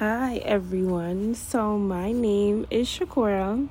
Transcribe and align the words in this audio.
Hi, 0.00 0.38
everyone. 0.38 1.36
So, 1.36 1.78
my 1.78 2.10
name 2.10 2.66
is 2.68 2.88
Shakura, 2.88 3.68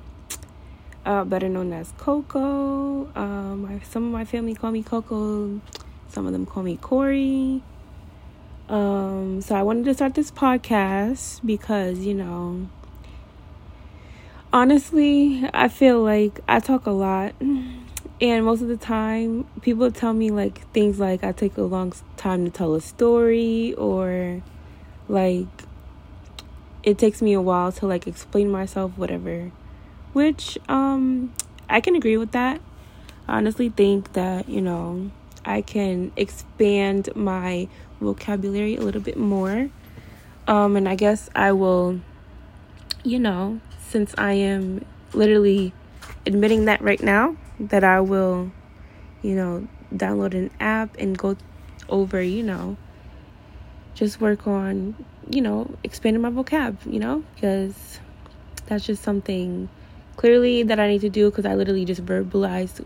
uh, 1.04 1.24
better 1.24 1.50
known 1.50 1.74
as 1.74 1.92
Koko. 1.98 3.12
Um, 3.14 3.78
some 3.84 4.06
of 4.06 4.10
my 4.10 4.24
family 4.24 4.54
call 4.54 4.70
me 4.70 4.82
Koko, 4.82 5.60
some 6.08 6.24
of 6.24 6.32
them 6.32 6.46
call 6.46 6.62
me 6.62 6.78
Corey. 6.78 7.62
Um, 8.70 9.42
so, 9.42 9.54
I 9.54 9.60
wanted 9.60 9.84
to 9.84 9.92
start 9.92 10.14
this 10.14 10.30
podcast 10.30 11.44
because, 11.44 11.98
you 11.98 12.14
know, 12.14 12.70
honestly, 14.50 15.46
I 15.52 15.68
feel 15.68 16.02
like 16.02 16.40
I 16.48 16.58
talk 16.58 16.86
a 16.86 16.90
lot. 16.90 17.34
And 18.22 18.46
most 18.46 18.62
of 18.62 18.68
the 18.68 18.78
time, 18.78 19.46
people 19.60 19.90
tell 19.90 20.14
me 20.14 20.30
like 20.30 20.66
things 20.72 20.98
like 20.98 21.22
I 21.22 21.32
take 21.32 21.58
a 21.58 21.62
long 21.62 21.92
time 22.16 22.46
to 22.46 22.50
tell 22.50 22.74
a 22.74 22.80
story 22.80 23.74
or 23.74 24.42
like 25.06 25.48
it 26.84 26.98
takes 26.98 27.22
me 27.22 27.32
a 27.32 27.40
while 27.40 27.72
to 27.72 27.86
like 27.86 28.06
explain 28.06 28.50
myself 28.50 28.92
whatever. 28.96 29.50
Which 30.12 30.58
um 30.68 31.32
i 31.68 31.80
can 31.80 31.96
agree 31.96 32.16
with 32.16 32.32
that. 32.32 32.60
I 33.26 33.38
honestly 33.38 33.70
think 33.70 34.12
that 34.12 34.48
you 34.48 34.60
know 34.60 35.10
i 35.44 35.60
can 35.60 36.12
expand 36.16 37.08
my 37.16 37.68
vocabulary 38.00 38.76
a 38.76 38.80
little 38.80 39.00
bit 39.00 39.16
more. 39.16 39.70
Um 40.46 40.76
and 40.76 40.88
i 40.88 40.94
guess 40.94 41.30
i 41.34 41.52
will 41.52 42.00
you 43.02 43.18
know 43.18 43.60
since 43.78 44.14
i 44.18 44.32
am 44.32 44.84
literally 45.12 45.72
admitting 46.26 46.64
that 46.64 46.80
right 46.80 47.02
now 47.02 47.36
that 47.60 47.84
i 47.84 48.00
will 48.00 48.50
you 49.22 49.34
know 49.34 49.66
download 49.94 50.34
an 50.34 50.50
app 50.58 50.96
and 50.98 51.16
go 51.16 51.36
over 51.88 52.20
you 52.20 52.42
know 52.42 52.76
just 53.94 54.20
work 54.20 54.46
on, 54.46 54.94
you 55.30 55.40
know, 55.40 55.70
expanding 55.82 56.22
my 56.22 56.30
vocab, 56.30 56.76
you 56.90 56.98
know, 56.98 57.24
because 57.34 58.00
that's 58.66 58.84
just 58.84 59.02
something 59.02 59.68
clearly 60.16 60.62
that 60.62 60.78
I 60.78 60.88
need 60.88 61.00
to 61.02 61.10
do 61.10 61.30
because 61.30 61.46
I 61.46 61.54
literally 61.54 61.84
just 61.84 62.04
verbalized 62.04 62.84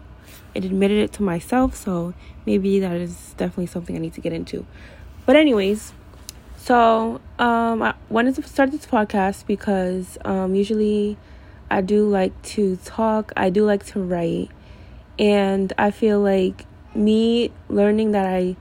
and 0.55 0.65
admitted 0.65 0.99
it 0.99 1.13
to 1.15 1.23
myself. 1.23 1.75
So 1.75 2.15
maybe 2.47 2.81
that 2.81 2.97
is 2.97 3.35
definitely 3.37 3.67
something 3.67 3.97
I 3.97 3.99
need 3.99 4.15
to 4.15 4.21
get 4.21 4.33
into. 4.33 4.67
But, 5.27 5.37
anyways, 5.37 5.93
so 6.57 7.21
um, 7.39 7.83
I 7.83 7.95
wanted 8.09 8.35
to 8.37 8.43
start 8.43 8.71
this 8.71 8.87
podcast 8.87 9.47
because 9.47 10.19
um, 10.25 10.55
usually 10.55 11.17
I 11.71 11.81
do 11.81 12.09
like 12.09 12.41
to 12.55 12.77
talk, 12.77 13.33
I 13.37 13.51
do 13.51 13.65
like 13.65 13.85
to 13.87 14.01
write, 14.01 14.51
and 15.19 15.73
I 15.77 15.91
feel 15.91 16.21
like 16.21 16.65
me 16.95 17.53
learning 17.69 18.13
that 18.13 18.27
I 18.27 18.57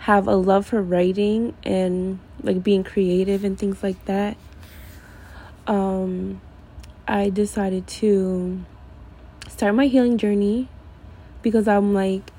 have 0.00 0.26
a 0.26 0.34
love 0.34 0.66
for 0.66 0.80
writing 0.80 1.54
and 1.62 2.18
like 2.42 2.62
being 2.62 2.82
creative 2.82 3.44
and 3.44 3.58
things 3.58 3.82
like 3.82 4.02
that, 4.06 4.36
um, 5.66 6.40
I 7.06 7.28
decided 7.28 7.86
to 7.86 8.64
start 9.48 9.74
my 9.74 9.86
healing 9.86 10.16
journey 10.16 10.68
because 11.42 11.68
I'm 11.68 11.92
like, 11.92 12.32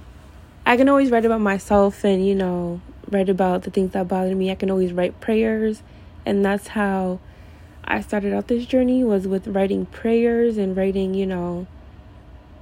I 0.66 0.76
can 0.76 0.89
always 0.89 1.12
write 1.12 1.26
about 1.26 1.42
myself 1.42 2.04
and, 2.04 2.26
you 2.26 2.34
know, 2.34 2.82
write 3.12 3.30
about 3.30 3.62
the 3.62 3.70
things 3.70 3.92
that 3.92 4.08
bother 4.08 4.36
me. 4.36 4.50
I 4.50 4.56
can 4.56 4.72
always 4.72 4.92
write 4.92 5.20
prayers. 5.22 5.84
And 6.26 6.44
that's 6.44 6.70
how 6.70 7.20
I 7.84 8.02
started 8.02 8.34
out 8.34 8.48
this 8.48 8.66
journey 8.66 9.04
was 9.04 9.28
with 9.28 9.48
writing 9.48 9.86
prayers 9.86 10.58
and 10.58 10.76
writing, 10.76 11.14
you 11.14 11.28
know, 11.28 11.67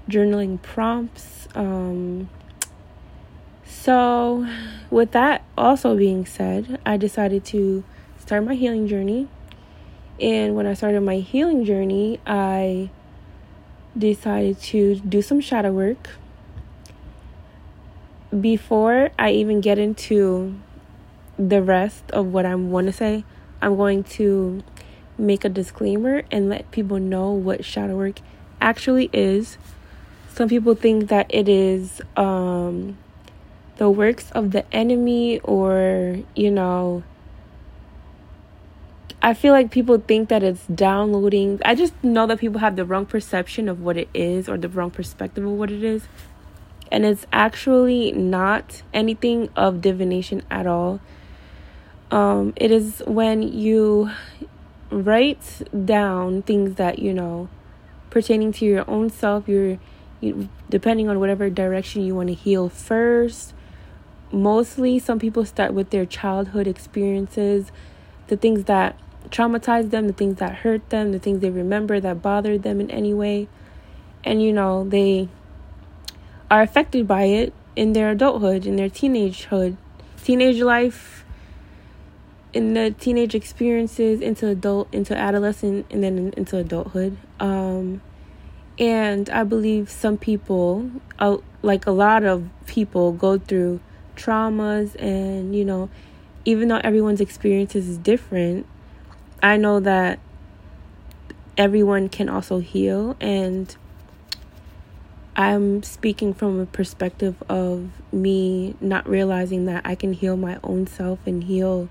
journaling 0.10 0.62
prompts. 0.62 1.48
Um, 1.56 2.30
so, 3.70 4.48
with 4.90 5.12
that 5.12 5.44
also 5.56 5.96
being 5.96 6.26
said, 6.26 6.80
I 6.86 6.98
decided 6.98 7.46
to 7.46 7.84
start 8.18 8.44
my 8.44 8.56
healing 8.56 8.88
journey. 8.88 9.28
And 10.20 10.56
when 10.56 10.66
I 10.66 10.74
started 10.74 11.02
my 11.02 11.18
healing 11.18 11.64
journey, 11.66 12.20
I 12.26 12.90
decided 13.96 14.60
to 14.60 14.96
do 14.96 15.22
some 15.22 15.40
shadow 15.40 15.72
work. 15.72 16.10
Before 18.38 19.12
I 19.20 19.32
even 19.32 19.62
get 19.62 19.78
into 19.78 20.60
the 21.38 21.62
rest 21.62 22.04
of 22.12 22.28
what 22.28 22.46
I 22.46 22.56
want 22.56 22.88
to 22.88 22.94
say, 22.94 23.24
I'm 23.62 23.76
going 23.78 24.04
to 24.16 24.64
make 25.18 25.46
a 25.46 25.50
disclaimer 25.50 26.24
and 26.32 26.50
let 26.50 26.72
people 26.72 26.98
know 26.98 27.32
what 27.32 27.64
shadow 27.64 27.96
work 27.96 28.20
actually 28.60 29.12
is. 29.14 29.60
Some 30.34 30.50
people 30.50 30.74
think 30.74 31.10
that 31.10 31.28
it 31.30 31.48
is 31.48 32.02
um, 32.18 32.98
the 33.80 33.90
works 33.90 34.30
of 34.32 34.52
the 34.52 34.72
enemy 34.76 35.40
or, 35.40 36.20
you 36.36 36.52
know, 36.52 37.02
I 39.22 39.34
feel 39.34 39.54
like 39.54 39.72
people 39.72 39.98
think 40.06 40.28
that 40.28 40.44
it's 40.44 40.66
downloading. 40.68 41.62
I 41.64 41.76
just 41.76 41.94
know 42.04 42.28
that 42.28 42.40
people 42.40 42.60
have 42.60 42.76
the 42.76 42.84
wrong 42.84 43.06
perception 43.06 43.70
of 43.70 43.80
what 43.80 43.96
it 43.96 44.10
is 44.14 44.50
or 44.50 44.58
the 44.58 44.68
wrong 44.68 44.92
perspective 44.92 45.46
of 45.46 45.52
what 45.52 45.72
it 45.72 45.82
is. 45.82 46.10
And 46.92 47.06
it's 47.06 47.26
actually 47.32 48.12
not 48.12 48.82
anything 48.94 49.48
of 49.56 49.80
divination 49.80 50.44
at 50.52 50.68
all. 50.68 51.00
Um, 52.12 52.52
it 52.58 52.72
is 52.72 53.02
when 53.08 53.42
you 53.44 54.12
write 54.92 55.62
down 55.86 56.42
things 56.42 56.76
that 56.76 57.00
you 57.00 57.14
know 57.14 57.48
pertaining 58.10 58.52
to 58.54 58.66
your 58.66 58.90
own 58.90 59.10
self, 59.10 59.48
your 59.48 59.78
you, 60.20 60.50
depending 60.70 61.08
on 61.08 61.20
whatever 61.20 61.50
direction 61.50 62.02
you 62.02 62.16
want 62.16 62.28
to 62.28 62.34
heal 62.34 62.68
first 62.68 63.54
mostly 64.32 65.00
some 65.00 65.20
people 65.20 65.46
start 65.46 65.74
with 65.74 65.90
their 65.90 66.06
childhood 66.06 66.68
experiences, 66.68 67.72
the 68.28 68.38
things 68.38 68.66
that 68.66 68.98
traumatized 69.30 69.92
them, 69.92 70.08
the 70.08 70.14
things 70.14 70.38
that 70.40 70.56
hurt 70.58 70.90
them, 70.90 71.12
the 71.12 71.20
things 71.20 71.40
they 71.40 71.50
remember 71.50 72.00
that 72.00 72.22
bothered 72.22 72.64
them 72.64 72.80
in 72.80 72.90
any 72.92 73.14
way. 73.14 73.48
And 74.24 74.42
you 74.42 74.54
know, 74.54 74.84
they 74.84 75.30
are 76.50 76.62
affected 76.62 77.08
by 77.08 77.24
it 77.24 77.54
in 77.76 77.94
their 77.94 78.12
adulthood, 78.12 78.66
in 78.66 78.76
their 78.76 78.90
teenagehood, 78.90 79.78
teenage 80.24 80.62
life, 80.62 81.24
in 82.52 82.74
the 82.74 82.92
teenage 82.92 83.36
experiences 83.36 84.22
into 84.22 84.48
adult, 84.48 84.92
into 84.94 85.16
adolescent, 85.16 85.86
and 85.90 86.04
then 86.04 86.34
into 86.36 86.58
adulthood. 86.58 87.18
Um, 87.40 88.02
and 88.80 89.30
I 89.30 89.44
believe 89.44 89.90
some 89.90 90.18
people, 90.18 90.90
like 91.62 91.86
a 91.86 91.92
lot 91.92 92.24
of 92.24 92.50
people, 92.66 93.12
go 93.12 93.38
through 93.38 93.80
traumas 94.20 94.96
and 95.02 95.56
you 95.56 95.64
know 95.64 95.90
even 96.46 96.68
though 96.68 96.82
everyone's 96.84 97.22
experiences 97.22 97.88
is 97.88 97.98
different 97.98 98.66
i 99.42 99.56
know 99.58 99.80
that 99.80 100.20
everyone 101.60 102.08
can 102.08 102.30
also 102.30 102.60
heal. 102.60 103.16
And 103.20 103.76
i'm 105.36 105.84
speaking 105.84 106.34
from 106.34 106.60
a 106.60 106.66
perspective 106.66 107.42
of 107.48 107.90
me 108.12 108.76
not 108.82 109.08
realizing 109.08 109.66
that 109.66 109.86
i 109.86 109.96
can 109.96 110.12
heal 110.12 110.36
my 110.36 110.58
own 110.64 110.86
self 110.88 111.20
and 111.26 111.44
heal 111.44 111.88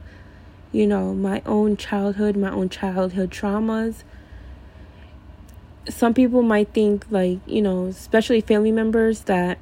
you 0.73 0.87
know 0.87 1.15
my 1.15 1.41
own 1.47 1.77
childhood 1.77 2.37
my 2.37 2.51
own 2.51 2.69
childhood 2.69 3.31
traumas. 3.31 4.03
Some 5.89 6.13
people 6.13 6.43
might 6.43 6.69
think 6.75 7.07
like 7.11 7.39
you 7.47 7.63
know 7.63 7.87
especially 7.87 8.41
family 8.41 8.73
members 8.73 9.23
that 9.23 9.59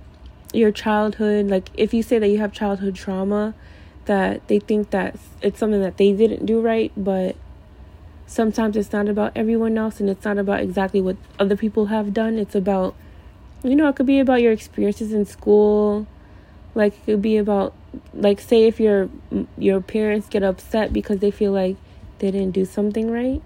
your 0.56 0.72
childhood 0.72 1.47
like 1.49 1.69
if 1.75 1.93
you 1.93 2.03
say 2.03 2.19
that 2.19 2.28
you 2.28 2.39
have 2.39 2.53
childhood 2.53 2.94
trauma 2.94 3.55
that 4.06 4.47
they 4.49 4.59
think 4.59 4.91
that 4.91 5.17
it's 5.43 5.59
something 5.59 5.83
that 5.83 5.97
they 5.97 6.12
didn't 6.12 6.47
do 6.47 6.61
right 6.61 6.93
but 6.97 7.37
sometimes 8.27 8.77
it's 8.77 8.93
not 8.93 9.09
about 9.09 9.33
everyone 9.37 9.78
else 9.78 10.00
and 10.00 10.11
it's 10.11 10.25
not 10.25 10.37
about 10.37 10.61
exactly 10.61 11.00
what 11.00 11.17
other 11.39 11.56
people 11.56 11.87
have 11.87 12.12
done. 12.12 12.39
It's 12.39 12.55
about 12.55 12.94
you 13.62 13.75
know 13.75 13.89
it 13.89 13.97
could 13.97 14.06
be 14.06 14.19
about 14.19 14.43
your 14.43 14.53
experiences 14.53 15.12
in 15.12 15.25
school. 15.25 16.06
Like 16.75 16.94
it 16.94 17.05
could 17.06 17.23
be 17.23 17.37
about 17.37 17.73
like 18.12 18.41
say 18.41 18.65
if 18.65 18.78
your 18.78 19.09
your 19.56 19.81
parents 19.81 20.28
get 20.28 20.43
upset 20.43 20.93
because 20.93 21.21
they 21.21 21.31
feel 21.31 21.53
like 21.53 21.77
they 22.19 22.31
didn't 22.31 22.53
do 22.53 22.64
something 22.64 23.11
right. 23.11 23.43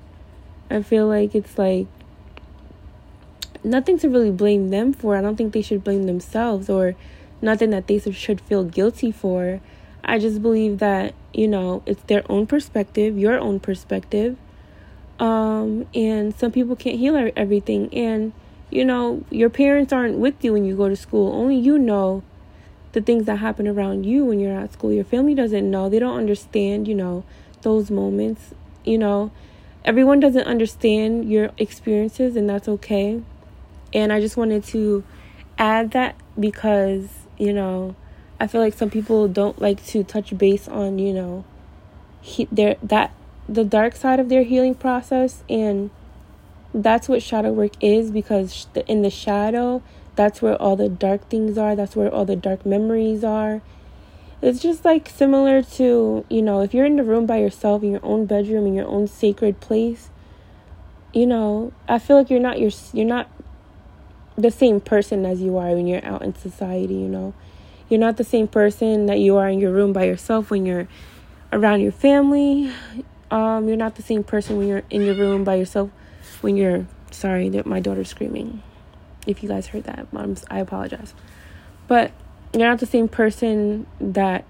I 0.71 0.83
feel 0.83 1.07
like 1.07 1.35
it's 1.35 1.59
like 1.59 1.87
nothing 3.65 3.99
to 3.99 4.09
really 4.09 4.31
blame 4.31 4.71
them 4.71 4.93
for. 4.93 5.17
I 5.17 5.21
don't 5.21 5.37
think 5.37 5.53
they 5.53 5.62
should 5.62 5.85
blame 5.85 6.05
themselves 6.05 6.69
or 6.69 6.95
nothing 7.43 7.71
that 7.71 7.87
they 7.87 7.99
should 7.99 8.41
feel 8.41 8.65
guilty 8.65 9.11
for. 9.11 9.61
I 10.05 10.19
just 10.19 10.43
believe 10.43 10.79
that, 10.79 11.15
you 11.33 11.49
know, 11.49 11.83
it's 11.87 12.03
their 12.05 12.23
own 12.31 12.47
perspective, 12.47 13.19
your 13.19 13.39
own 13.39 13.61
perspective. 13.61 14.37
Um, 15.19 15.87
and 15.95 16.35
some 16.35 16.53
people 16.53 16.77
can't 16.77 16.99
heal 16.99 17.31
everything. 17.37 17.93
And, 17.93 18.33
you 18.71 18.85
know, 18.85 19.25
your 19.31 19.51
parents 19.51 19.93
aren't 19.93 20.19
with 20.19 20.43
you 20.43 20.55
when 20.55 20.65
you 20.65 20.77
go 20.77 20.89
to 20.89 20.97
school. 20.97 21.33
Only 21.33 21.57
you 21.57 21.79
know 21.79 22.23
the 22.93 23.01
things 23.01 23.27
that 23.27 23.37
happen 23.37 23.69
around 23.69 24.05
you 24.05 24.25
when 24.25 24.41
you're 24.41 24.59
at 24.59 24.73
school. 24.73 24.93
Your 24.93 25.05
family 25.05 25.35
doesn't 25.35 25.71
know. 25.71 25.89
They 25.89 25.99
don't 25.99 26.17
understand, 26.17 26.89
you 26.89 26.95
know, 26.95 27.25
those 27.62 27.91
moments. 27.91 28.55
You 28.85 28.99
know, 28.99 29.31
everyone 29.85 30.21
doesn't 30.21 30.47
understand 30.47 31.31
your 31.31 31.51
experiences, 31.59 32.37
and 32.37 32.49
that's 32.49 32.69
okay. 32.69 33.23
And 33.93 34.13
I 34.13 34.21
just 34.21 34.37
wanted 34.37 34.65
to 34.65 35.05
add 35.59 35.91
that 35.93 36.17
because, 36.39 37.09
you 37.39 37.53
know, 37.53 37.95
I 38.39 38.47
feel 38.47 38.61
like 38.61 38.75
some 38.75 38.91
people 38.91 39.29
don't 39.29 39.61
like 39.61 39.85
to 39.87 40.05
touch 40.05 40.37
base 40.37 40.69
on, 40.69 40.99
you 40.99 41.13
know, 41.13 41.45
he, 42.21 42.49
their 42.51 42.77
that 42.83 43.13
the 43.49 43.65
dark 43.65 43.97
side 43.97 44.21
of 44.21 44.29
their 44.29 44.45
healing 44.45 44.75
process. 44.75 45.43
And 45.49 45.91
that's 46.73 47.09
what 47.09 47.23
shadow 47.23 47.53
work 47.53 47.73
is 47.81 48.11
because 48.11 48.67
in 48.87 49.03
the 49.03 49.11
shadow 49.11 49.83
that's 50.17 50.43
where 50.43 50.61
all 50.61 50.77
the 50.77 50.89
dark 50.89 51.29
things 51.31 51.57
are. 51.57 51.75
That's 51.75 51.97
where 51.97 52.13
all 52.13 52.25
the 52.25 52.37
dark 52.37 52.67
memories 52.67 53.25
are. 53.25 53.63
It's 54.43 54.61
just 54.61 54.85
like 54.85 55.09
similar 55.09 55.63
to 55.63 56.25
you 56.29 56.43
know 56.43 56.63
if 56.63 56.73
you're 56.73 56.87
in 56.87 56.97
the 56.97 57.03
room 57.03 57.27
by 57.27 57.39
yourself 57.39 57.83
in 57.83 57.93
your 57.93 58.05
own 58.05 58.27
bedroom 58.27 58.67
in 58.67 58.75
your 58.75 58.87
own 58.87 59.07
sacred 59.07 59.61
place 59.61 60.09
you 61.13 61.27
know 61.27 61.73
i 61.89 61.99
feel 61.99 62.17
like 62.17 62.31
you're 62.31 62.41
not 62.41 62.59
your 62.59 62.71
you're 62.95 63.05
not 63.05 63.29
the 64.37 64.50
same 64.50 64.81
person 64.81 65.27
as 65.27 65.41
you 65.41 65.56
are 65.56 65.71
when 65.71 65.87
you're 65.87 66.05
out 66.05 66.23
in 66.23 66.35
society 66.35 66.94
you 66.94 67.09
know 67.09 67.35
you're 67.88 68.00
not 68.00 68.17
the 68.17 68.25
same 68.25 68.47
person 68.47 69.06
that 69.06 69.19
you 69.19 69.37
are 69.37 69.49
in 69.49 69.59
your 69.59 69.73
room 69.73 69.93
by 69.93 70.05
yourself 70.05 70.50
when 70.50 70.65
you're 70.65 70.87
around 71.53 71.81
your 71.81 71.93
family 71.93 72.73
um, 73.31 73.69
you're 73.69 73.77
not 73.77 73.94
the 73.94 74.03
same 74.03 74.25
person 74.25 74.56
when 74.56 74.69
you're 74.69 74.82
in 74.91 75.03
your 75.03 75.15
room 75.15 75.44
by 75.44 75.55
yourself. 75.55 75.91
When 76.41 76.56
you're 76.56 76.87
sorry 77.11 77.49
that 77.50 77.67
my 77.67 77.81
daughter's 77.81 78.09
screaming. 78.09 78.62
If 79.27 79.43
you 79.43 79.49
guys 79.49 79.69
heard 79.69 79.85
that, 79.85 80.12
moms, 80.12 80.44
I 80.50 80.59
apologize. 80.59 81.15
But 81.87 82.12
you're 82.53 82.69
not 82.69 82.81
the 82.81 82.87
same 82.87 83.09
person 83.09 83.87
that 84.00 84.44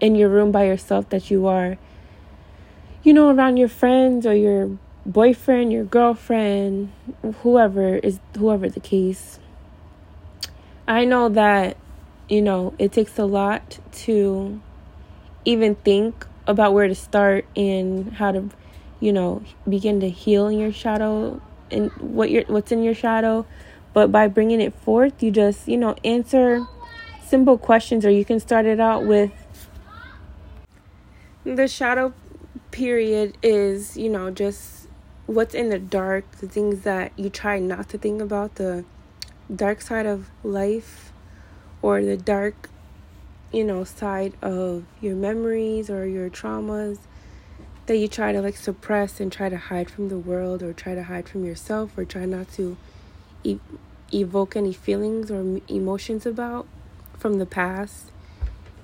in 0.00 0.14
your 0.14 0.28
room 0.28 0.52
by 0.52 0.66
yourself 0.66 1.08
that 1.08 1.30
you 1.30 1.46
are, 1.46 1.76
you 3.02 3.12
know, 3.12 3.30
around 3.30 3.56
your 3.56 3.68
friends 3.68 4.26
or 4.26 4.34
your 4.34 4.78
boyfriend, 5.08 5.72
your 5.72 5.84
girlfriend, 5.84 6.92
whoever 7.42 7.96
is 7.96 8.20
whoever 8.36 8.68
the 8.68 8.78
case. 8.78 9.40
I 10.86 11.04
know 11.04 11.28
that, 11.30 11.76
you 12.28 12.42
know, 12.42 12.74
it 12.78 12.92
takes 12.92 13.18
a 13.18 13.24
lot 13.24 13.78
to 14.04 14.60
even 15.44 15.74
think 15.76 16.26
about 16.46 16.74
where 16.74 16.86
to 16.86 16.94
start 16.94 17.46
and 17.56 18.12
how 18.12 18.32
to, 18.32 18.50
you 19.00 19.12
know, 19.12 19.42
begin 19.68 20.00
to 20.00 20.10
heal 20.10 20.46
in 20.46 20.58
your 20.58 20.72
shadow 20.72 21.40
and 21.70 21.90
what 21.92 22.30
your 22.30 22.44
what's 22.44 22.70
in 22.70 22.82
your 22.82 22.94
shadow. 22.94 23.46
But 23.94 24.12
by 24.12 24.28
bringing 24.28 24.60
it 24.60 24.74
forth, 24.74 25.22
you 25.22 25.30
just, 25.30 25.66
you 25.66 25.78
know, 25.78 25.96
answer 26.04 26.66
simple 27.24 27.56
questions 27.56 28.04
or 28.04 28.10
you 28.10 28.24
can 28.24 28.40
start 28.40 28.66
it 28.66 28.78
out 28.78 29.04
with 29.04 29.30
the 31.44 31.66
shadow 31.66 32.12
period 32.70 33.36
is, 33.42 33.96
you 33.96 34.08
know, 34.08 34.30
just 34.30 34.77
what's 35.28 35.54
in 35.54 35.68
the 35.68 35.78
dark, 35.78 36.24
the 36.38 36.48
things 36.48 36.80
that 36.82 37.12
you 37.16 37.28
try 37.28 37.58
not 37.58 37.88
to 37.90 37.98
think 37.98 38.20
about, 38.22 38.54
the 38.54 38.84
dark 39.54 39.82
side 39.82 40.06
of 40.06 40.30
life 40.42 41.12
or 41.82 42.02
the 42.02 42.16
dark 42.16 42.70
you 43.52 43.64
know, 43.64 43.84
side 43.84 44.32
of 44.42 44.84
your 45.00 45.14
memories 45.14 45.88
or 45.88 46.06
your 46.06 46.28
traumas 46.28 46.98
that 47.86 47.96
you 47.96 48.08
try 48.08 48.32
to 48.32 48.42
like 48.42 48.56
suppress 48.56 49.20
and 49.20 49.30
try 49.30 49.48
to 49.48 49.56
hide 49.56 49.90
from 49.90 50.08
the 50.08 50.18
world 50.18 50.62
or 50.62 50.72
try 50.72 50.94
to 50.94 51.02
hide 51.02 51.28
from 51.28 51.44
yourself 51.44 51.96
or 51.96 52.04
try 52.04 52.24
not 52.24 52.50
to 52.52 52.76
evoke 54.12 54.56
any 54.56 54.72
feelings 54.72 55.30
or 55.30 55.60
emotions 55.68 56.26
about 56.26 56.66
from 57.18 57.38
the 57.38 57.46
past. 57.46 58.10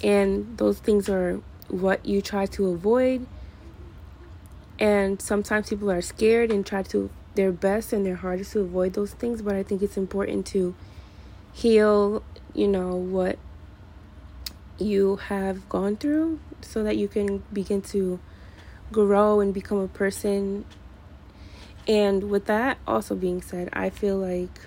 And 0.02 0.56
those 0.58 0.78
things 0.78 1.08
are 1.08 1.40
what 1.68 2.04
you 2.04 2.20
try 2.22 2.46
to 2.46 2.68
avoid. 2.68 3.26
And 4.78 5.22
sometimes 5.22 5.68
people 5.68 5.90
are 5.90 6.02
scared 6.02 6.50
and 6.50 6.66
try 6.66 6.82
to 6.84 7.10
their 7.34 7.52
best 7.52 7.92
and 7.92 8.04
their 8.04 8.16
hardest 8.16 8.52
to 8.52 8.60
avoid 8.60 8.94
those 8.94 9.12
things, 9.12 9.42
but 9.42 9.54
I 9.54 9.62
think 9.62 9.82
it's 9.82 9.96
important 9.96 10.46
to 10.46 10.74
heal, 11.52 12.22
you 12.52 12.68
know, 12.68 12.96
what 12.96 13.38
you 14.78 15.16
have 15.16 15.68
gone 15.68 15.96
through 15.96 16.40
so 16.60 16.82
that 16.82 16.96
you 16.96 17.06
can 17.06 17.42
begin 17.52 17.82
to 17.82 18.18
grow 18.90 19.40
and 19.40 19.54
become 19.54 19.78
a 19.78 19.88
person. 19.88 20.64
And 21.86 22.30
with 22.30 22.46
that 22.46 22.78
also 22.86 23.14
being 23.14 23.42
said, 23.42 23.68
I 23.72 23.90
feel 23.90 24.16
like 24.16 24.60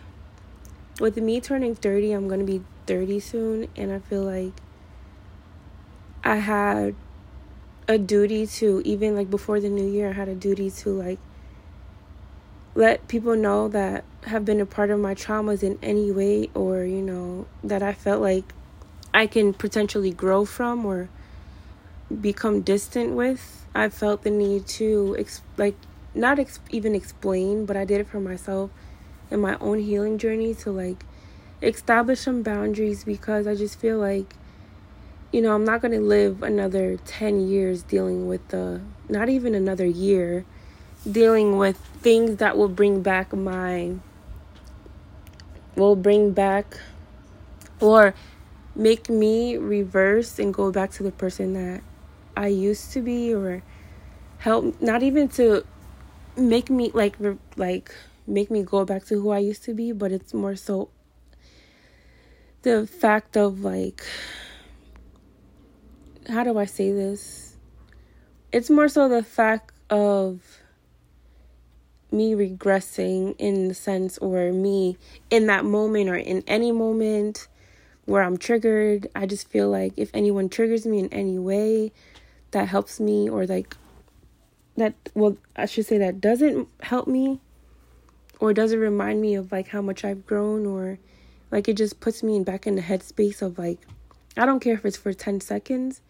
with 1.00 1.18
me 1.18 1.42
turning 1.42 1.75
30, 1.75 2.12
I'm 2.12 2.27
going 2.27 2.39
to 2.39 2.45
be 2.45 2.63
30 2.86 3.19
soon, 3.19 3.68
and 3.75 3.92
I 3.92 4.00
feel 4.00 4.24
like 4.24 4.53
I 6.24 6.38
had 6.38 6.95
a 7.88 7.98
duty 7.98 8.45
to, 8.45 8.81
even 8.86 9.16
like 9.16 9.30
before 9.30 9.60
the 9.60 9.69
new 9.69 9.86
year, 9.88 10.10
I 10.10 10.13
had 10.13 10.28
a 10.28 10.36
duty 10.36 10.69
to 10.72 10.89
like 10.89 11.19
let 12.75 13.07
people 13.07 13.36
know 13.36 13.68
that 13.69 14.04
have 14.24 14.45
been 14.45 14.60
a 14.62 14.66
part 14.66 14.89
of 14.89 15.00
my 15.00 15.16
traumas 15.16 15.63
in 15.63 15.80
any 15.81 16.12
way, 16.12 16.50
or 16.54 16.84
you 16.84 17.01
know, 17.01 17.48
that 17.63 17.81
I 17.81 17.94
felt 17.94 18.22
like 18.22 18.54
I 19.13 19.25
can 19.25 19.54
potentially 19.54 20.12
grow 20.12 20.45
from 20.45 20.86
or 20.86 21.10
become 22.22 22.62
distant 22.62 23.13
with. 23.13 23.66
I 23.74 23.89
felt 23.89 24.24
the 24.24 24.31
need 24.31 24.68
to 24.80 25.16
ex- 25.18 25.42
like 25.57 25.75
not 26.13 26.39
ex- 26.39 26.60
even 26.69 26.95
explain, 26.95 27.66
but 27.66 27.78
I 27.78 27.86
did 27.86 28.01
it 28.01 28.07
for 28.07 28.19
myself 28.19 28.72
in 29.30 29.39
my 29.39 29.57
own 29.60 29.80
healing 29.80 30.18
journey 30.18 30.54
to 30.56 30.72
like 30.72 31.06
establish 31.62 32.19
some 32.19 32.44
boundaries 32.44 33.04
because 33.04 33.48
I 33.48 33.56
just 33.56 33.80
feel 33.80 33.98
like 33.98 34.36
you 35.31 35.41
know, 35.41 35.53
I'm 35.53 35.65
not 35.65 35.81
going 35.81 35.91
to 35.91 36.00
live 36.01 36.44
another 36.44 36.97
10 37.06 37.47
years 37.47 37.83
dealing 37.83 38.27
with 38.27 38.47
the 38.50 38.81
not 39.09 39.29
even 39.29 39.56
another 39.56 39.85
year 39.85 40.45
dealing 41.09 41.57
with 41.57 41.77
things 42.01 42.38
that 42.38 42.57
will 42.57 42.69
bring 42.69 43.01
back 43.01 43.33
my 43.33 43.95
will 45.75 45.95
bring 45.95 46.31
back 46.31 46.79
or 47.79 48.13
make 48.75 49.09
me 49.09 49.57
reverse 49.57 50.39
and 50.39 50.53
go 50.53 50.71
back 50.71 50.91
to 50.91 51.03
the 51.03 51.12
person 51.12 51.53
that 51.53 51.81
I 52.35 52.47
used 52.47 52.91
to 52.94 53.01
be 53.01 53.33
or 53.33 53.63
help 54.39 54.81
not 54.81 55.03
even 55.03 55.27
to 55.29 55.65
make 56.35 56.69
me 56.69 56.91
like 56.94 57.18
like 57.56 57.94
make 58.27 58.51
me 58.51 58.63
go 58.63 58.85
back 58.85 59.06
to 59.06 59.21
who 59.21 59.31
I 59.31 59.39
used 59.39 59.63
to 59.63 59.74
be, 59.74 59.91
but 59.91 60.12
it's 60.12 60.33
more 60.33 60.56
so 60.56 60.89
the 62.63 62.85
fact 62.85 63.38
of 63.38 63.62
like 63.62 64.03
how 66.29 66.44
do 66.44 66.57
I 66.57 66.65
say 66.65 66.91
this? 66.91 67.56
It's 68.51 68.69
more 68.69 68.88
so 68.88 69.09
the 69.09 69.24
fact 69.24 69.74
of 69.89 70.59
me 72.12 72.33
regressing 72.33 73.35
in 73.38 73.68
the 73.68 73.74
sense 73.74 74.18
or 74.19 74.51
me 74.51 74.97
in 75.29 75.47
that 75.47 75.65
moment 75.65 76.09
or 76.09 76.15
in 76.15 76.44
any 76.47 76.71
moment 76.71 77.47
where 78.06 78.24
I'm 78.24 78.38
triggered. 78.38 79.07
I 79.15 79.25
just 79.25 79.50
feel 79.50 79.69
like 79.69 79.94
if 79.97 80.09
anyone 80.13 80.50
triggers 80.50 80.85
me 80.85 81.00
in 81.00 81.12
any 81.13 81.38
way 81.38 81.91
that 82.51 82.69
helps 82.69 83.00
me 83.00 83.29
or 83.29 83.45
like 83.45 83.75
that 84.77 84.94
well 85.13 85.35
I 85.56 85.65
should 85.65 85.85
say 85.85 85.97
that 85.97 86.21
doesn't 86.21 86.69
help 86.81 87.07
me 87.07 87.41
or 88.39 88.53
doesn't 88.53 88.79
remind 88.79 89.22
me 89.22 89.36
of 89.36 89.51
like 89.51 89.67
how 89.69 89.81
much 89.81 90.05
I've 90.05 90.25
grown 90.25 90.65
or 90.65 91.00
like 91.51 91.67
it 91.67 91.75
just 91.75 92.00
puts 92.00 92.24
me 92.24 92.39
back 92.41 92.67
in 92.67 92.75
the 92.75 92.81
headspace 92.81 93.41
of 93.41 93.57
like 93.57 93.79
I 94.38 94.46
don't 94.46 94.60
care 94.60 94.75
if 94.75 94.86
it's 94.86 94.98
for 94.98 95.13
10 95.13 95.41
seconds. 95.41 96.01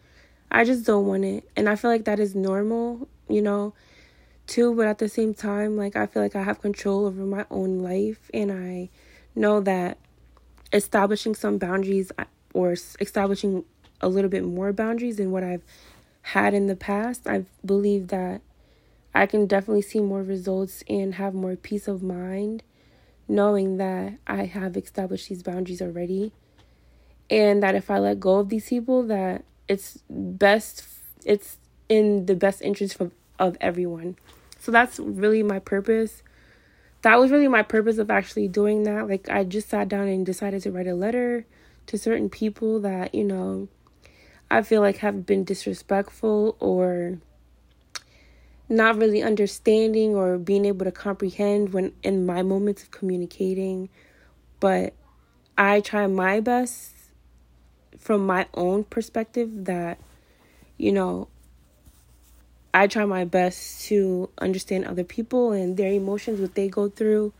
I 0.50 0.64
just 0.64 0.86
don't 0.86 1.06
want 1.06 1.26
it. 1.26 1.50
And 1.56 1.68
I 1.68 1.76
feel 1.76 1.92
like 1.92 2.06
that 2.06 2.20
is 2.20 2.36
normal, 2.36 3.08
you 3.30 3.42
know, 3.42 3.74
too, 4.48 4.74
but 4.76 4.88
at 4.88 4.98
the 4.98 5.10
same 5.10 5.34
time 5.34 5.76
like 5.76 5.96
I 5.96 6.06
feel 6.08 6.24
like 6.24 6.36
I 6.36 6.44
have 6.44 6.62
control 6.62 7.06
over 7.06 7.24
my 7.24 7.46
own 7.52 7.80
life 7.80 8.32
and 8.34 8.52
I 8.52 8.90
know 9.36 9.60
that 9.62 9.98
establishing 10.72 11.36
some 11.36 11.58
boundaries 11.58 12.12
or 12.54 12.76
establishing 13.00 13.66
a 14.02 14.08
little 14.08 14.30
bit 14.30 14.44
more 14.44 14.72
boundaries 14.74 15.18
than 15.18 15.32
what 15.32 15.44
I've 15.44 15.64
had 16.22 16.54
in 16.54 16.68
the 16.68 16.76
past, 16.76 17.28
I 17.28 17.46
believe 17.66 18.08
that 18.08 18.42
I 19.14 19.26
can 19.26 19.48
definitely 19.48 19.82
see 19.82 20.00
more 20.00 20.24
results 20.24 20.84
and 20.88 21.16
have 21.16 21.34
more 21.34 21.56
peace 21.56 21.88
of 21.88 22.04
mind 22.04 22.64
knowing 23.28 23.78
that 23.78 24.14
I 24.26 24.46
have 24.46 24.78
established 24.78 25.30
these 25.30 25.44
boundaries 25.44 25.82
already 25.82 26.32
and 27.30 27.62
that 27.64 27.76
if 27.76 27.90
I 27.92 28.00
let 28.00 28.20
go 28.20 28.40
of 28.40 28.50
these 28.50 28.70
people 28.70 29.04
that 29.08 29.44
it's 29.68 30.00
best 30.10 30.86
it's 31.26 31.58
in 31.90 32.26
the 32.26 32.36
best 32.36 32.62
interest 32.62 33.00
of, 33.00 33.12
of 33.40 33.58
everyone. 33.62 34.18
So 34.60 34.72
that's 34.72 35.00
really 35.00 35.44
my 35.44 35.60
purpose 35.60 36.24
that 37.02 37.20
was 37.20 37.32
really 37.32 37.48
my 37.48 37.64
purpose 37.64 37.98
of 37.98 38.10
actually 38.10 38.48
doing 38.48 38.84
that. 38.84 39.08
Like, 39.08 39.30
I 39.30 39.44
just 39.44 39.70
sat 39.70 39.88
down 39.88 40.08
and 40.08 40.26
decided 40.26 40.64
to 40.64 40.72
write 40.72 40.88
a 40.88 40.96
letter 40.96 41.46
to 41.86 41.98
certain 41.98 42.30
people 42.30 42.80
that, 42.82 43.14
you 43.14 43.24
know, 43.24 43.68
I 44.50 44.62
feel 44.62 44.82
like 44.82 44.98
have 44.98 45.26
been 45.26 45.44
disrespectful 45.44 46.58
or 46.60 47.20
not 48.70 48.98
really 48.98 49.24
understanding 49.24 50.16
or 50.16 50.38
being 50.38 50.66
able 50.66 50.86
to 50.86 50.92
comprehend 50.92 51.72
when 51.72 51.94
in 52.04 52.26
my 52.26 52.44
moments 52.44 52.84
of 52.84 52.92
communicating. 52.92 53.90
But 54.60 54.94
I 55.58 55.82
try 55.82 56.08
my 56.08 56.40
best 56.40 56.94
from 57.98 58.26
my 58.26 58.48
own 58.54 58.84
perspective 58.84 59.66
that, 59.66 60.00
you 60.78 60.92
know, 60.92 61.28
I 62.74 62.88
try 62.88 63.06
my 63.06 63.26
best 63.26 63.86
to 63.88 64.30
understand 64.38 64.86
other 64.86 65.04
people 65.04 65.52
and 65.52 65.78
their 65.78 65.92
emotions, 65.92 66.40
what 66.40 66.56
they 66.56 66.68
go 66.68 66.90
through, 66.90 67.34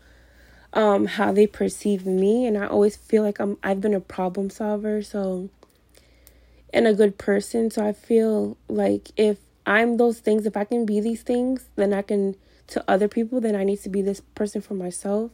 um, 0.72 1.06
how 1.06 1.32
they 1.32 1.46
perceive 1.46 2.06
me, 2.06 2.46
and 2.46 2.58
I 2.58 2.66
always 2.66 2.96
feel 2.96 3.22
like 3.22 3.38
I'm 3.38 3.56
I've 3.62 3.80
been 3.80 3.94
a 3.94 4.00
problem 4.00 4.50
solver, 4.50 5.02
so 5.02 5.48
and 6.72 6.86
a 6.86 6.94
good 6.94 7.18
person. 7.18 7.70
So 7.70 7.86
I 7.86 7.92
feel 7.92 8.56
like 8.68 9.10
if 9.16 9.38
I'm 9.66 9.96
those 9.96 10.18
things, 10.18 10.46
if 10.46 10.56
I 10.56 10.64
can 10.64 10.84
be 10.86 11.00
these 11.00 11.22
things, 11.22 11.68
then 11.76 11.92
I 11.92 12.02
can 12.02 12.36
to 12.68 12.84
other 12.86 13.08
people, 13.08 13.40
then 13.40 13.56
I 13.56 13.64
need 13.64 13.80
to 13.82 13.88
be 13.88 14.02
this 14.02 14.20
person 14.34 14.60
for 14.60 14.74
myself. 14.74 15.30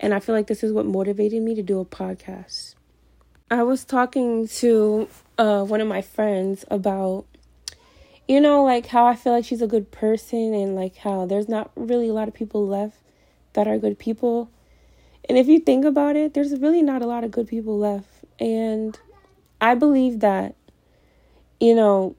And 0.00 0.14
I 0.14 0.20
feel 0.20 0.34
like 0.34 0.46
this 0.46 0.62
is 0.64 0.72
what 0.72 0.86
motivated 0.86 1.42
me 1.42 1.54
to 1.54 1.62
do 1.62 1.80
a 1.80 1.84
podcast. 1.84 2.74
I 3.50 3.62
was 3.62 3.84
talking 3.84 4.48
to 4.48 5.06
uh, 5.36 5.64
one 5.64 5.82
of 5.82 5.86
my 5.86 6.00
friends 6.00 6.64
about, 6.70 7.26
you 8.26 8.40
know, 8.40 8.64
like 8.64 8.86
how 8.86 9.04
I 9.04 9.16
feel 9.16 9.34
like 9.34 9.44
she's 9.44 9.60
a 9.60 9.66
good 9.66 9.90
person 9.90 10.54
and 10.54 10.74
like 10.74 10.96
how 10.96 11.26
there's 11.26 11.48
not 11.48 11.70
really 11.76 12.08
a 12.08 12.14
lot 12.14 12.26
of 12.26 12.32
people 12.32 12.66
left 12.66 12.96
that 13.52 13.68
are 13.68 13.76
good 13.76 13.98
people. 13.98 14.50
And 15.28 15.36
if 15.36 15.46
you 15.46 15.60
think 15.60 15.84
about 15.84 16.16
it, 16.16 16.32
there's 16.32 16.58
really 16.58 16.80
not 16.80 17.02
a 17.02 17.06
lot 17.06 17.22
of 17.22 17.32
good 17.32 17.46
people 17.46 17.78
left. 17.78 18.08
And 18.40 18.98
I 19.60 19.74
believe 19.74 20.20
that, 20.20 20.54
you 21.60 21.74
know, 21.74 22.16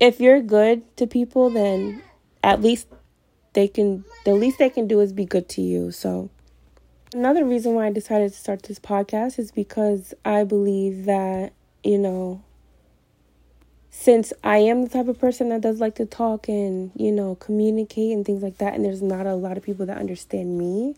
if 0.00 0.18
you're 0.18 0.40
good 0.40 0.96
to 0.96 1.06
people, 1.06 1.50
then 1.50 2.02
at 2.42 2.62
least 2.62 2.88
they 3.52 3.68
can, 3.68 4.06
the 4.24 4.32
least 4.32 4.58
they 4.58 4.70
can 4.70 4.88
do 4.88 5.00
is 5.00 5.12
be 5.12 5.26
good 5.26 5.46
to 5.50 5.60
you. 5.60 5.90
So, 5.90 6.30
another 7.14 7.44
reason 7.44 7.74
why 7.74 7.86
I 7.86 7.92
decided 7.92 8.32
to 8.32 8.38
start 8.38 8.62
this 8.64 8.78
podcast 8.78 9.38
is 9.38 9.50
because 9.50 10.14
I 10.24 10.44
believe 10.44 11.04
that, 11.06 11.52
you 11.82 11.98
know, 11.98 12.42
since 13.90 14.32
I 14.44 14.58
am 14.58 14.82
the 14.82 14.88
type 14.88 15.08
of 15.08 15.18
person 15.18 15.48
that 15.48 15.60
does 15.60 15.80
like 15.80 15.96
to 15.96 16.06
talk 16.06 16.48
and, 16.48 16.92
you 16.94 17.10
know, 17.10 17.34
communicate 17.34 18.12
and 18.12 18.24
things 18.24 18.42
like 18.42 18.58
that, 18.58 18.74
and 18.74 18.84
there's 18.84 19.02
not 19.02 19.26
a 19.26 19.34
lot 19.34 19.56
of 19.56 19.64
people 19.64 19.86
that 19.86 19.98
understand 19.98 20.58
me, 20.58 20.94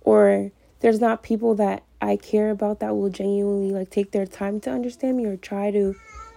or 0.00 0.50
there's 0.80 1.00
not 1.00 1.22
people 1.22 1.54
that 1.56 1.84
I 2.00 2.16
care 2.16 2.50
about 2.50 2.80
that 2.80 2.96
will 2.96 3.10
genuinely 3.10 3.72
like 3.72 3.90
take 3.90 4.12
their 4.12 4.26
time 4.26 4.60
to 4.60 4.70
understand 4.70 5.18
me 5.18 5.26
or 5.26 5.36
try 5.36 5.70
to 5.70 5.94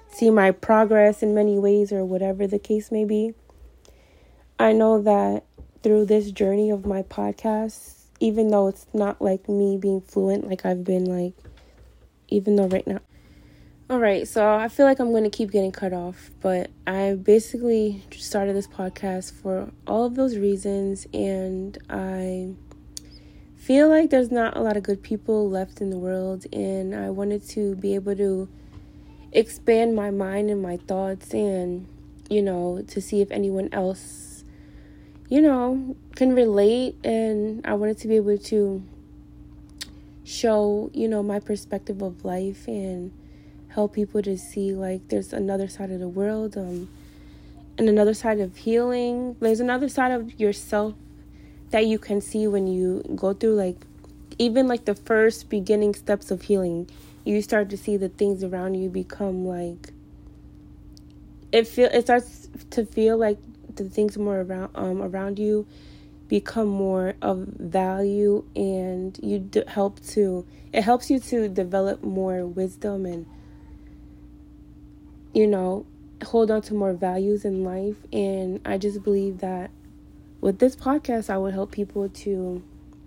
see 0.09 0.29
my 0.29 0.51
progress 0.51 1.23
in 1.23 1.33
many 1.33 1.57
ways 1.57 1.91
or 1.91 2.05
whatever 2.05 2.45
the 2.45 2.59
case 2.59 2.91
may 2.91 3.05
be. 3.05 3.33
I 4.59 4.73
know 4.73 5.01
that 5.01 5.43
through 5.81 6.05
this 6.05 6.31
journey 6.31 6.69
of 6.69 6.85
my 6.85 7.01
podcast, 7.01 8.02
even 8.23 8.47
though 8.47 8.67
it's 8.67 8.87
not 8.93 9.21
like 9.21 9.49
me 9.49 9.77
being 9.77 9.99
fluent 9.99 10.49
like 10.49 10.65
I've 10.65 10.85
been 10.85 11.03
like 11.03 11.33
even 12.29 12.55
though 12.55 12.67
right 12.67 12.87
now. 12.87 12.99
All 13.89 13.99
right, 13.99 14.25
so 14.25 14.55
I 14.55 14.69
feel 14.69 14.85
like 14.85 14.99
I'm 14.99 15.11
going 15.11 15.25
to 15.25 15.29
keep 15.29 15.51
getting 15.51 15.73
cut 15.73 15.91
off, 15.91 16.31
but 16.39 16.71
I 16.87 17.15
basically 17.15 18.01
started 18.11 18.55
this 18.55 18.65
podcast 18.65 19.33
for 19.33 19.69
all 19.85 20.05
of 20.05 20.15
those 20.15 20.37
reasons, 20.37 21.05
and 21.13 21.77
I 21.89 22.53
feel 23.57 23.89
like 23.89 24.09
there's 24.09 24.31
not 24.31 24.55
a 24.55 24.61
lot 24.61 24.77
of 24.77 24.83
good 24.83 25.03
people 25.03 25.49
left 25.49 25.81
in 25.81 25.89
the 25.89 25.97
world, 25.97 26.45
and 26.53 26.95
I 26.95 27.09
wanted 27.09 27.47
to 27.49 27.75
be 27.75 27.93
able 27.93 28.15
to 28.15 28.47
expand 29.33 29.95
my 29.95 30.11
mind 30.11 30.49
and 30.49 30.61
my 30.61 30.77
thoughts, 30.77 31.33
and 31.33 31.85
you 32.29 32.41
know, 32.41 32.83
to 32.87 33.01
see 33.01 33.19
if 33.19 33.29
anyone 33.31 33.67
else, 33.73 34.22
you 35.29 35.41
know, 35.41 35.95
can 36.15 36.33
relate, 36.33 36.95
and 37.03 37.65
I 37.65 37.73
wanted 37.73 37.97
to 37.99 38.07
be 38.07 38.15
able 38.17 38.37
to 38.37 38.83
show, 40.23 40.89
you 40.93 41.07
know, 41.07 41.23
my 41.23 41.39
perspective 41.39 42.01
of 42.01 42.23
life 42.23 42.67
and 42.67 43.11
help 43.69 43.93
people 43.93 44.21
to 44.21 44.37
see 44.37 44.73
like 44.73 45.07
there's 45.07 45.33
another 45.33 45.67
side 45.67 45.89
of 45.89 45.99
the 45.99 46.07
world 46.07 46.55
um 46.55 46.87
and 47.77 47.89
another 47.89 48.13
side 48.13 48.39
of 48.39 48.55
healing. 48.57 49.35
There's 49.39 49.59
another 49.59 49.89
side 49.89 50.11
of 50.11 50.39
yourself 50.39 50.93
that 51.71 51.87
you 51.87 51.97
can 51.97 52.21
see 52.21 52.47
when 52.47 52.67
you 52.67 53.03
go 53.15 53.33
through 53.33 53.55
like 53.55 53.77
even 54.37 54.67
like 54.67 54.85
the 54.85 54.95
first 54.95 55.49
beginning 55.49 55.95
steps 55.95 56.29
of 56.29 56.43
healing. 56.43 56.89
You 57.25 57.41
start 57.41 57.69
to 57.69 57.77
see 57.77 57.97
the 57.97 58.09
things 58.09 58.43
around 58.43 58.75
you 58.75 58.89
become 58.89 59.45
like 59.45 59.91
it 61.51 61.67
feel 61.67 61.89
it 61.91 62.03
starts 62.03 62.49
to 62.71 62.85
feel 62.85 63.17
like 63.17 63.37
the 63.75 63.89
things 63.89 64.17
more 64.17 64.41
around 64.41 64.69
um 64.75 65.01
around 65.01 65.39
you 65.39 65.65
become 66.27 66.67
more 66.67 67.13
of 67.21 67.37
value 67.59 68.43
and 68.55 69.19
you 69.21 69.39
d- 69.39 69.63
help 69.67 69.99
to 70.01 70.45
it 70.71 70.81
helps 70.81 71.09
you 71.09 71.19
to 71.19 71.47
develop 71.47 72.03
more 72.03 72.45
wisdom 72.45 73.05
and 73.05 73.25
you 75.33 75.47
know, 75.47 75.85
hold 76.23 76.51
on 76.51 76.61
to 76.63 76.73
more 76.73 76.93
values 76.93 77.43
in 77.43 77.63
life. 77.63 77.97
And 78.13 78.61
I 78.65 78.77
just 78.77 79.03
believe 79.03 79.39
that 79.39 79.71
with 80.41 80.59
this 80.59 80.75
podcast, 80.75 81.29
I 81.29 81.37
would 81.37 81.53
help 81.53 81.71
people 81.71 82.09
to, 82.09 82.63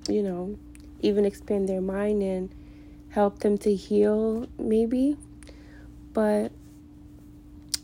you 0.08 0.22
know, 0.22 0.58
even 1.00 1.24
expand 1.24 1.68
their 1.68 1.80
mind 1.80 2.22
and 2.22 2.50
help 3.10 3.40
them 3.40 3.58
to 3.58 3.74
heal, 3.74 4.48
maybe. 4.58 5.16
But 6.12 6.50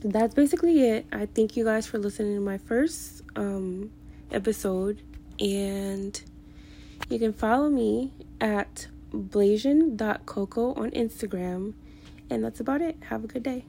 that's 0.04 0.34
basically 0.34 0.82
it. 0.88 1.06
I 1.12 1.26
thank 1.26 1.56
you 1.56 1.64
guys 1.64 1.86
for 1.86 1.98
listening 1.98 2.34
to 2.34 2.40
my 2.40 2.58
first 2.58 3.22
um, 3.36 3.90
episode. 4.30 5.02
And 5.40 6.20
you 7.08 7.18
can 7.18 7.32
follow 7.32 7.68
me 7.68 8.12
at 8.40 8.88
blasian.koko 9.12 10.74
on 10.74 10.90
Instagram. 10.90 11.74
And 12.30 12.44
that's 12.44 12.60
about 12.60 12.80
it. 12.80 12.96
Have 13.08 13.24
a 13.24 13.26
good 13.26 13.42
day. 13.42 13.64